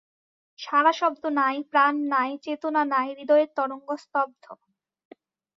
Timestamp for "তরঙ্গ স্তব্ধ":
3.57-4.43